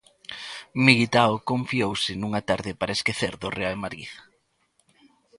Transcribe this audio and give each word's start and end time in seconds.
Militao 0.85 1.33
confiouse 1.51 2.11
nunha 2.21 2.41
tarde 2.49 2.71
para 2.79 2.95
esquecer 2.97 3.33
do 3.41 3.49
Real 3.57 3.75
Madrid. 3.83 4.09